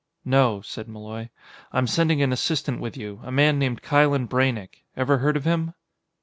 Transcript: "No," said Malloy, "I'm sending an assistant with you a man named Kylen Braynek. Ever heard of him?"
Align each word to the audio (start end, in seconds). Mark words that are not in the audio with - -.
"No," 0.25 0.61
said 0.61 0.87
Malloy, 0.87 1.29
"I'm 1.71 1.85
sending 1.85 2.23
an 2.23 2.33
assistant 2.33 2.81
with 2.81 2.97
you 2.97 3.19
a 3.23 3.31
man 3.31 3.59
named 3.59 3.83
Kylen 3.83 4.27
Braynek. 4.27 4.83
Ever 4.97 5.19
heard 5.19 5.37
of 5.37 5.43
him?" 5.45 5.75